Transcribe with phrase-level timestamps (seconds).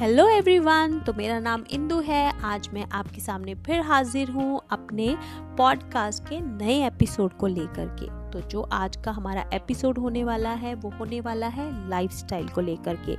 [0.00, 5.16] Hello everyone तो मेरा नाम इंदु है। आज मैं आपके सामने फिर हाजिर हूँ अपने
[5.58, 10.50] पॉडकास्ट के नए एपिसोड को लेकर के। तो जो आज का हमारा एपिसोड होने वाला
[10.50, 13.16] है, वो होने वाला है लाइफस्टाइल को लेकर के।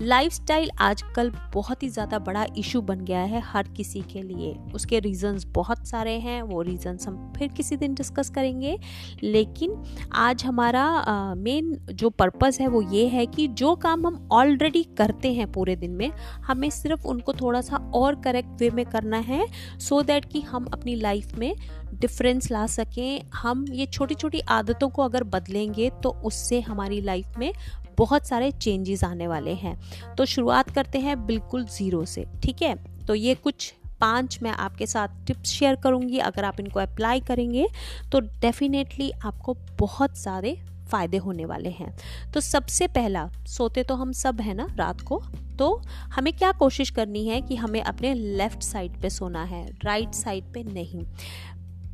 [0.00, 4.98] लाइफस्टाइल आजकल बहुत ही ज़्यादा बड़ा इशू बन गया है हर किसी के लिए। उसके
[5.00, 8.76] रीजंस बहुत सारे हैं, वो रीजंस हम फिर किसी दिन डिस्कस करेंगे।
[9.22, 9.74] लेकिन
[10.16, 15.32] आज हमारा मेन जो पर्पस है वो ये है कि जो काम हम ऑलरेडी करते
[15.32, 16.10] हैं पूरे दिन में,
[16.46, 19.46] हमें सिर्फ़ उनको थोड़ा सा और करेक्ट वे में करना है
[19.78, 21.54] सो so दैट कि हम अपनी लाइफ में
[21.92, 27.38] डिफरेंस ला सकें। हम ये छोटी छोटी आदतों को अगर बदलेंगे तो उससे हमारी लाइफ
[27.38, 27.52] में
[27.98, 29.76] बहुत सारे चेंजेस आने वाले हैं।
[30.16, 32.74] तो शुरुआत करते हैं बिल्कुल ज़ीरो से, ठीक है?
[33.06, 37.66] तो ये कुछ पाँच मैं आपके साथ टिप्स शेयर करूँगी, अगर आप इनको अप्लाई करेंगे
[38.12, 40.56] तो डेफिनेटली आपको बहुत सारे
[40.90, 41.92] फ़ायदे होने वाले हैं।
[42.32, 45.22] तो सबसे पहला, सोते तो हम सब हैं ना रात को?
[45.58, 45.74] तो
[46.14, 50.52] हमें क्या कोशिश करनी है कि हमें अपने लेफ़्ट साइड पे सोना है राइट साइड
[50.54, 51.04] पे नहीं।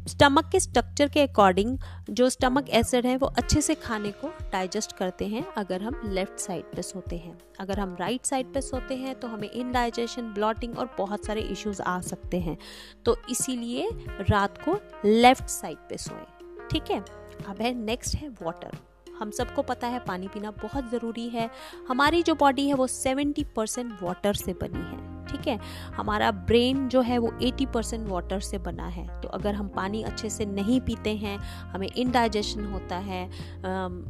[0.09, 1.79] स्टमक के स्ट्रक्चर के अकॉर्डिंग
[2.11, 6.39] जो स्टमक एसिड है, वो अच्छे से खाने को डाइजेस्ट करते हैं अगर हम लेफ़्ट
[6.39, 10.23] साइड पे सोते हैं। अगर हम राइट right साइड पे सोते हैं तो हमें इनडाइजेशन
[10.23, 12.59] ब्लॉटिंग और बहुत सारे इश्यूज़ आ सकते हैं।
[13.05, 13.89] तो इसीलिए
[14.31, 17.05] रात को लेफ़्ट साइड पे सोएँ ठीक है?
[17.49, 18.77] अब है नेक्स्ट है वाटर
[19.19, 21.51] हम सबको पता है, पानी पीना बहुत ज़रूरी है।
[21.89, 25.59] हमारी जो बॉडी है, वो 70 परसेंट वाटर से बनी है। ठीक है?
[25.97, 30.03] हमारा ब्रेन जो है वो 80 परसेंट वाटर से बना है। तो अगर हम पानी
[30.03, 33.25] अच्छे से नहीं पीते हैं, हमें इनडाइजेशन होता है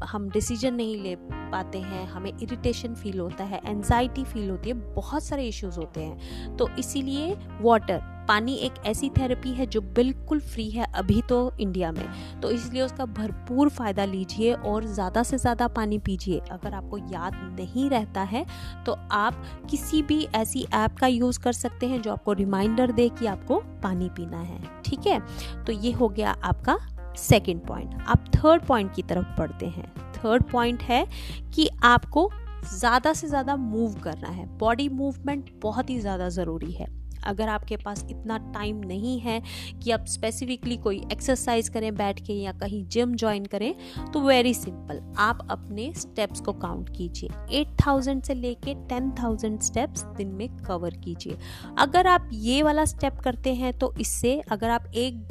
[0.04, 4.74] हम डिसीज़न नहीं ले पाते हैं, हमें इरिटेशन फील होता है एनजाइटी फील होती है,
[4.94, 10.40] बहुत सारे इश्यूज़ होते हैं। तो इसीलिए वाटर पानी एक ऐसी थेरेपी है जो बिल्कुल
[10.42, 12.04] फ्री है अभी तो इंडिया में।
[12.42, 17.34] तो इसलिए उसका भरपूर फ़ायदा लीजिए और ज़्यादा से ज़्यादा पानी पीजिए। अगर आपको याद
[17.60, 18.44] नहीं रहता है
[18.86, 23.08] तो आप किसी भी ऐसी ऐप का यूज़ कर सकते हैं जो आपको रिमाइंडर दे
[23.10, 25.20] कि आपको पानी पीना है। ठीक है?
[25.64, 26.78] तो ये हो गया आपका
[27.18, 31.06] सेकेंड पॉइंट आप थर्ड पॉइंट की तरफ़ बढ़ते हैं। थर्ड पॉइंट है
[31.54, 32.30] कि आपको
[32.70, 36.86] ज़्यादा से ज़्यादा मूव करना है। बॉडी मूवमेंट बहुत ही ज़्यादा ज़रूरी है।
[37.26, 39.40] अगर आपके पास इतना टाइम नहीं है
[39.82, 43.74] कि आप स्पेसिफिकली कोई एक्सरसाइज करें बैठ के या कहीं जिम ज्वाइन करें
[44.12, 50.28] तो वेरी सिंपल आप अपने स्टेप्स को काउंट कीजिए। 8000 से लेके 10000 स्टेप्स दिन
[50.28, 51.38] में कवर कीजिए।
[51.78, 55.26] अगर आप ये वाला स्टेप करते हैं तो इससे अगर आप एक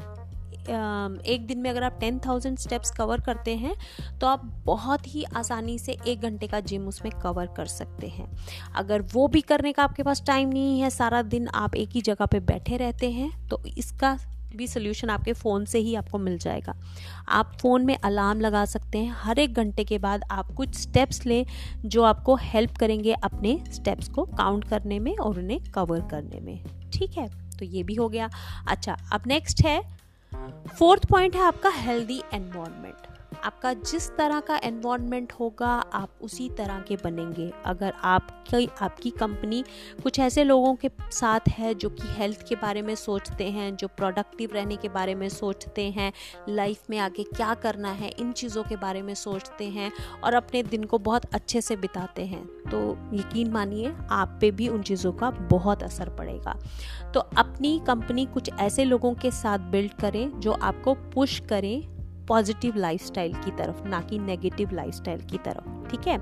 [0.64, 3.76] एक दिन में अगर आप टेन थाउज़ेंड स्टेप्स कवर करते हैं
[4.20, 8.28] तो आप बहुत ही आसानी से एक घंटे का जिम उसमें कवर कर सकते हैं।
[8.76, 12.02] अगर वो भी करने का आपके पास टाइम नहीं है, सारा दिन आप एक ही
[12.02, 14.18] जगह पे बैठे रहते हैं तो इसका
[14.56, 16.76] भी सोल्यूशन आपके फ़ोन से ही आपको मिल जाएगा।
[17.30, 21.26] आप फ़ोन में अलार्म लगा सकते हैं, हर एक घंटे के बाद आप कुछ स्टेप्स
[21.26, 21.46] लें,
[21.80, 26.64] जो आपको हेल्प करेंगे अपने स्टेप्स को काउंट करने में और उन्हें कवर करने में।
[26.92, 27.28] ठीक है
[27.60, 28.30] तो ये भी हो गया।
[28.68, 29.82] अच्छा अब नेक्स्ट है
[30.80, 33.08] फोर्थ पॉइंट है आपका हेल्दी एनवायरनमेंट
[33.44, 39.64] आपका जिस तरह का एनवायरनमेंट होगा, आप उसी तरह के बनेंगे। अगर आपकी आपकी कंपनी
[40.04, 43.88] कुछ ऐसे लोगों के साथ है जो कि हेल्थ के बारे में सोचते हैं, जो
[43.88, 46.12] प्रोडक्टिव रहने के बारे में सोचते हैं
[46.50, 49.92] लाइफ में आगे क्या करना है, इन चीज़ों के बारे में सोचते हैं
[50.24, 52.80] और अपने दिन को बहुत अच्छे से बिताते हैं तो
[53.14, 56.58] यकीन मानिए आप पे भी उन चीज़ों का बहुत असर पड़ेगा।
[57.14, 61.93] तो अपनी कंपनी कुछ ऐसे लोगों के साथ बिल्ड करें जो आपको पुश करें
[62.28, 66.18] पॉजिटिव लाइफस्टाइल की तरफ़ ना कि नेगेटिव लाइफस्टाइल की तरफ़। ठीक है?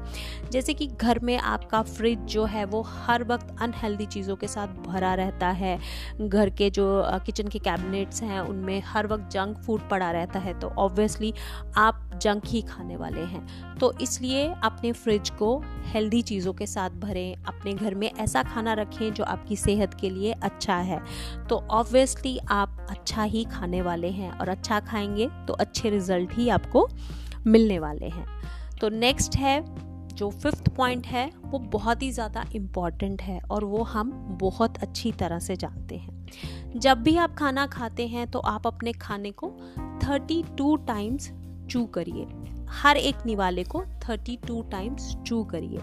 [0.51, 4.67] जैसे कि घर में आपका फ्रिज जो है, वो हर वक्त अनहेल्दी चीज़ों के साथ
[4.83, 5.77] भरा रहता है।
[6.21, 6.85] घर के जो
[7.25, 11.33] किचन के कैबिनेट्स हैं, उनमें हर वक्त जंक फ़ूड पड़ा रहता है तो ऑब्वियसली
[11.77, 16.89] आप जंक ही खाने वाले हैं। तो इसलिए अपने फ्रिज को हेल्दी चीज़ों के साथ
[16.99, 21.01] भरें, अपने घर में ऐसा खाना रखें जो आपकी सेहत के लिए अच्छा है।
[21.49, 26.49] तो ऑब्वियसली आप अच्छा ही खाने वाले हैं, और अच्छा खाएँगे तो अच्छे रिज़ल्ट ही
[26.49, 26.87] आपको
[27.47, 28.25] मिलने वाले हैं।
[28.81, 29.63] तो नेक्स्ट है,
[30.15, 34.11] जो फिफ्थ पॉइंट है, वो बहुत ही ज़्यादा इंपॉर्टेंट है और वो हम
[34.41, 38.93] बहुत अच्छी तरह से जानते हैं। जब भी आप खाना खाते हैं तो आप अपने
[38.93, 39.51] खाने को
[40.03, 41.31] 32 टाइम्स
[41.69, 42.25] चू करिए।
[42.73, 45.79] हर एक निवाले को 32 टाइम्स चू करिए।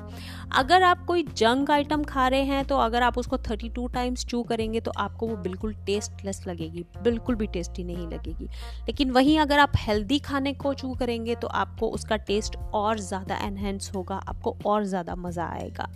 [0.53, 4.43] अगर आप कोई जंक आइटम खा रहे हैं तो अगर आप उसको 32 टाइम्स चू
[4.43, 8.49] करेंगे तो आपको वो बिल्कुल टेस्टलेस लगेगी, बिल्कुल भी टेस्टी नहीं लगेगी।
[8.87, 13.37] लेकिन वहीं अगर आप हेल्दी खाने को चू करेंगे तो आपको उसका टेस्ट और ज़्यादा
[13.47, 15.89] एनहेंस होगा, आपको और ज़्यादा मज़ा आएगा।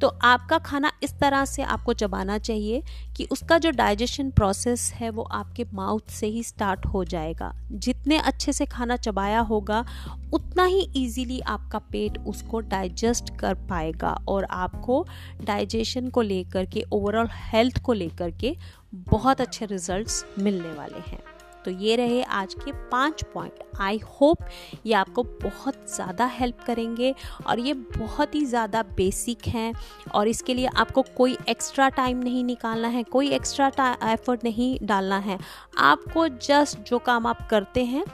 [0.00, 2.82] तो आपका खाना इस तरह से आपको चबाना चाहिए
[3.16, 8.18] कि उसका जो डाइजेशन प्रोसेस है वो आपके माउथ से ही स्टार्ट हो जाएगा। जितने
[8.18, 9.84] अच्छे से खाना चबाया होगा,
[10.32, 15.06] उतना ही इजीली आपका पेट उसको डाइजेस्ट कर पाएगा और आपको
[15.44, 18.56] डाइजेशन को लेकर के ओवरऑल हेल्थ को लेकर के
[18.94, 21.22] बहुत अच्छे रिजल्ट्स मिलने वाले हैं।
[21.64, 24.38] तो ये रहे आज के पाँच पॉइंट आई होप
[24.86, 27.14] ये आपको बहुत ज़्यादा हेल्प करेंगे
[27.46, 29.72] और ये बहुत ही ज़्यादा बेसिक हैं
[30.14, 33.70] और इसके लिए आपको कोई एक्स्ट्रा टाइम नहीं निकालना है, कोई एक्स्ट्रा
[34.04, 35.38] एफर्ट नहीं डालना है।
[35.78, 38.04] आपको जस्ट जो काम आप करते हैं,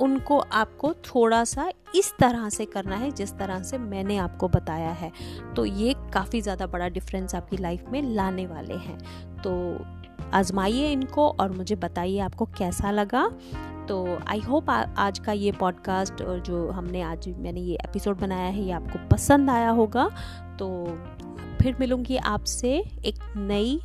[0.00, 4.90] उनको आपको थोड़ा सा इस तरह से करना है जिस तरह से मैंने आपको बताया
[4.90, 5.10] है।
[5.56, 8.98] तो ये काफ़ी ज़्यादा बड़ा डिफरेंस आपकी लाइफ में लाने वाले हैं।
[9.38, 9.52] तो
[10.34, 13.28] आजमाइए इनको और मुझे बताइए आपको कैसा लगा।
[13.88, 18.48] तो आई होप आज का ये पॉडकास्ट और जो हमने आज मैंने ये एपिसोड बनाया
[18.48, 20.08] है, ये आपको पसंद आया होगा।
[20.58, 20.98] तो
[21.62, 23.80] फिर मिलूँगी आपसे एक नई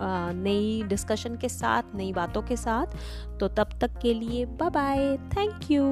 [0.00, 2.96] नई डिस्कशन के साथ, नई बातों के साथ।
[3.40, 5.82] तो तब तक के लिए बाय बाय थैंक यू